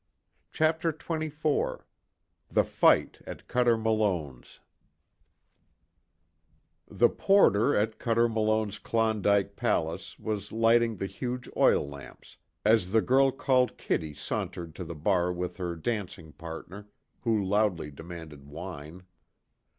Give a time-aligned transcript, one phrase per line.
[0.51, 1.83] CHAPTER XXIV
[2.49, 4.59] THE FIGHT AT CUTER MALONE'S
[6.87, 13.01] The porter at Cuter Malone's Klondike Palace was lighting the huge oil lamps as the
[13.03, 16.87] girl called Kitty sauntered to the bar with her dancing partner
[17.19, 19.03] who loudly demanded wine.